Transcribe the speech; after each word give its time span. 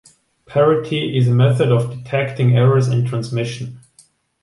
Parity 0.47 1.15
is 1.15 1.27
a 1.27 1.31
method 1.31 1.71
of 1.71 1.91
detecting 1.95 2.57
errors 2.57 2.87
in 2.87 3.05
transmission. 3.05 3.81